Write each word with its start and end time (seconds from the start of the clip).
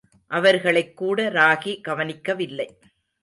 அவர்களைக் 0.27 0.97
கூட 0.97 1.29
ராகி 1.29 1.81
கவனிக்கவில்லை. 1.81 2.77